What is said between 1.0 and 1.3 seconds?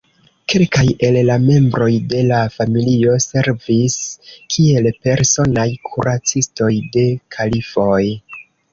el